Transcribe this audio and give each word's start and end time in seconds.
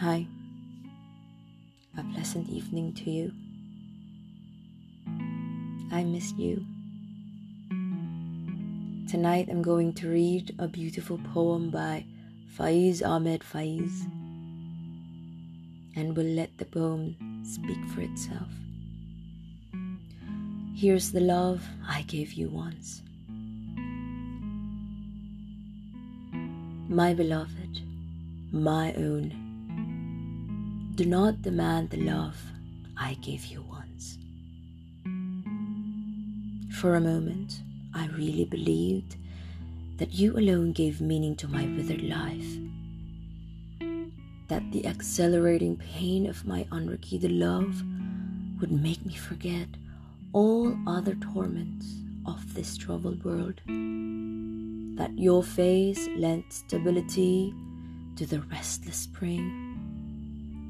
Hi. 0.00 0.26
A 1.96 2.02
pleasant 2.12 2.48
evening 2.48 2.94
to 2.94 3.10
you. 3.10 3.32
I 5.92 6.02
miss 6.02 6.32
you. 6.32 6.66
Tonight 9.08 9.46
I'm 9.48 9.62
going 9.62 9.92
to 9.94 10.08
read 10.08 10.52
a 10.58 10.66
beautiful 10.66 11.20
poem 11.32 11.70
by 11.70 12.06
Faiz 12.58 13.06
Ahmed 13.06 13.42
Faiz 13.42 14.02
and 15.94 16.16
will 16.16 16.24
let 16.24 16.58
the 16.58 16.64
poem 16.64 17.44
speak 17.44 17.78
for 17.94 18.00
itself. 18.00 18.50
Here's 20.74 21.12
the 21.12 21.20
love 21.20 21.64
I 21.88 22.02
gave 22.02 22.32
you 22.32 22.48
once. 22.48 23.00
My 26.88 27.14
beloved, 27.14 27.80
my 28.50 28.92
own 28.94 29.43
do 30.94 31.04
not 31.04 31.42
demand 31.42 31.90
the 31.90 31.96
love 31.96 32.40
I 32.96 33.14
gave 33.14 33.46
you 33.46 33.62
once. 33.62 34.16
For 36.72 36.94
a 36.94 37.00
moment, 37.00 37.62
I 37.92 38.06
really 38.16 38.44
believed 38.44 39.16
that 39.96 40.14
you 40.14 40.38
alone 40.38 40.70
gave 40.72 41.00
meaning 41.00 41.34
to 41.36 41.48
my 41.48 41.64
withered 41.64 42.02
life. 42.02 42.46
That 44.46 44.70
the 44.70 44.86
accelerating 44.86 45.76
pain 45.78 46.28
of 46.28 46.46
my 46.46 46.64
unrequited 46.70 47.32
love 47.32 47.82
would 48.60 48.70
make 48.70 49.04
me 49.04 49.16
forget 49.16 49.66
all 50.32 50.76
other 50.86 51.16
torments 51.16 51.86
of 52.24 52.54
this 52.54 52.76
troubled 52.76 53.24
world. 53.24 53.60
That 54.96 55.18
your 55.18 55.42
face 55.42 56.08
lent 56.16 56.52
stability 56.52 57.52
to 58.14 58.26
the 58.26 58.42
restless 58.42 58.96
spring 58.96 59.63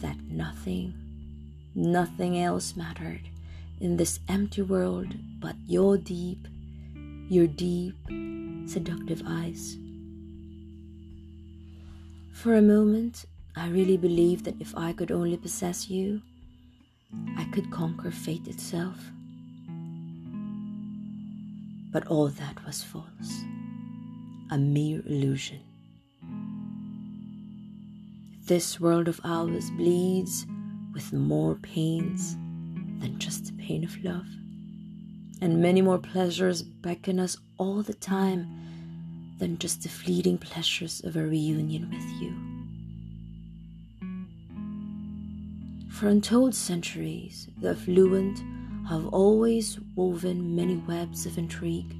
that 0.00 0.16
nothing, 0.30 0.94
nothing 1.74 2.38
else 2.38 2.76
mattered 2.76 3.22
in 3.80 3.96
this 3.96 4.20
empty 4.28 4.62
world 4.62 5.14
but 5.40 5.56
your 5.66 5.96
deep, 5.98 6.46
your 7.28 7.46
deep, 7.46 7.94
seductive 8.66 9.22
eyes. 9.26 9.76
For 12.32 12.54
a 12.54 12.62
moment, 12.62 13.24
I 13.56 13.68
really 13.68 13.96
believed 13.96 14.44
that 14.44 14.60
if 14.60 14.76
I 14.76 14.92
could 14.92 15.10
only 15.10 15.36
possess 15.36 15.88
you, 15.88 16.20
I 17.36 17.44
could 17.52 17.70
conquer 17.70 18.10
fate 18.10 18.46
itself. 18.46 18.98
But 21.92 22.06
all 22.08 22.28
that 22.28 22.64
was 22.66 22.82
false, 22.82 23.42
a 24.50 24.58
mere 24.58 25.02
illusion. 25.06 25.60
This 28.46 28.78
world 28.78 29.08
of 29.08 29.20
ours 29.24 29.72
bleeds 29.72 30.46
with 30.94 31.12
more 31.12 31.56
pains 31.56 32.36
than 33.00 33.16
just 33.18 33.46
the 33.46 33.52
pain 33.54 33.82
of 33.82 34.04
love. 34.04 34.28
And 35.40 35.60
many 35.60 35.82
more 35.82 35.98
pleasures 35.98 36.62
beckon 36.62 37.18
us 37.18 37.36
all 37.58 37.82
the 37.82 37.92
time 37.92 38.46
than 39.38 39.58
just 39.58 39.82
the 39.82 39.88
fleeting 39.88 40.38
pleasures 40.38 41.02
of 41.02 41.16
a 41.16 41.26
reunion 41.26 41.90
with 41.90 42.08
you. 42.22 42.36
For 45.90 46.06
untold 46.06 46.54
centuries, 46.54 47.48
the 47.60 47.70
affluent 47.70 48.44
have 48.88 49.06
always 49.08 49.80
woven 49.96 50.54
many 50.54 50.76
webs 50.76 51.26
of 51.26 51.36
intrigue, 51.36 51.96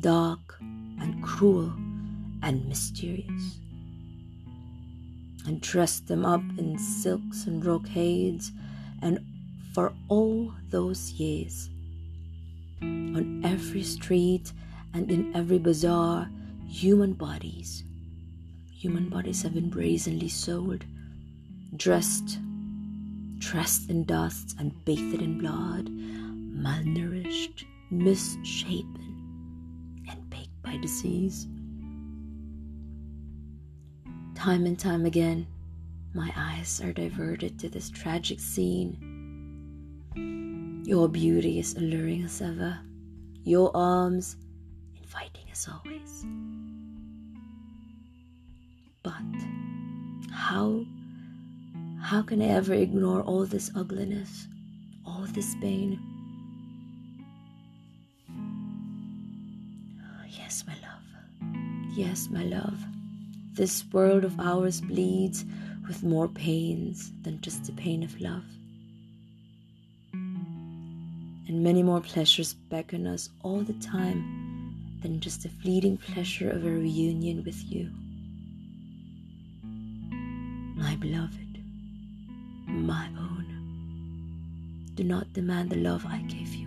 dark 0.00 0.56
and 0.60 1.22
cruel 1.22 1.72
and 2.42 2.66
mysterious 2.66 3.60
and 5.46 5.60
dressed 5.60 6.08
them 6.08 6.24
up 6.24 6.42
in 6.58 6.78
silks 6.78 7.46
and 7.46 7.62
brocades, 7.62 8.52
and 9.02 9.20
for 9.72 9.92
all 10.08 10.52
those 10.70 11.12
years, 11.12 11.68
on 12.82 13.42
every 13.44 13.82
street 13.82 14.52
and 14.94 15.10
in 15.10 15.34
every 15.34 15.58
bazaar, 15.58 16.28
human 16.66 17.12
bodies, 17.12 17.84
human 18.70 19.08
bodies 19.08 19.42
have 19.42 19.54
been 19.54 19.70
brazenly 19.70 20.28
sold, 20.28 20.84
dressed, 21.76 22.38
dressed 23.38 23.90
in 23.90 24.04
dust 24.04 24.56
and 24.58 24.84
bathed 24.84 25.20
in 25.20 25.38
blood, 25.38 25.86
malnourished, 25.86 27.64
misshapen, 27.90 30.04
and 30.08 30.30
baked 30.30 30.62
by 30.62 30.76
disease. 30.78 31.46
Time 34.46 34.64
and 34.64 34.78
time 34.78 35.04
again, 35.06 35.44
my 36.14 36.32
eyes 36.36 36.80
are 36.80 36.92
diverted 36.92 37.58
to 37.58 37.68
this 37.68 37.90
tragic 37.90 38.38
scene. 38.38 38.94
Your 40.86 41.08
beauty 41.08 41.58
is 41.58 41.74
alluring 41.74 42.22
as 42.22 42.40
ever, 42.40 42.78
your 43.42 43.76
arms 43.76 44.36
inviting 44.96 45.50
as 45.50 45.66
always. 45.68 46.24
But 49.02 49.14
how 50.30 50.84
how 52.00 52.22
can 52.22 52.40
I 52.40 52.46
ever 52.46 52.74
ignore 52.74 53.22
all 53.22 53.46
this 53.46 53.72
ugliness, 53.74 54.46
all 55.04 55.26
this 55.32 55.56
pain? 55.60 55.98
Yes, 60.30 60.62
my 60.64 60.74
love. 60.74 61.02
Yes, 61.96 62.28
my 62.30 62.44
love. 62.44 62.78
This 63.56 63.84
world 63.90 64.24
of 64.24 64.38
ours 64.38 64.82
bleeds 64.82 65.46
with 65.88 66.02
more 66.02 66.28
pains 66.28 67.10
than 67.22 67.40
just 67.40 67.64
the 67.64 67.72
pain 67.72 68.02
of 68.02 68.20
love. 68.20 68.44
And 70.12 71.62
many 71.62 71.82
more 71.82 72.02
pleasures 72.02 72.52
beckon 72.52 73.06
us 73.06 73.30
all 73.42 73.62
the 73.62 73.72
time 73.74 74.98
than 75.00 75.20
just 75.20 75.42
the 75.42 75.48
fleeting 75.48 75.96
pleasure 75.96 76.50
of 76.50 76.66
a 76.66 76.70
reunion 76.70 77.44
with 77.44 77.64
you. 77.64 77.90
My 80.76 80.96
beloved, 80.96 81.58
my 82.66 83.08
own, 83.18 83.46
do 84.94 85.02
not 85.02 85.32
demand 85.32 85.70
the 85.70 85.76
love 85.76 86.04
I 86.04 86.18
gave 86.28 86.54
you 86.54 86.65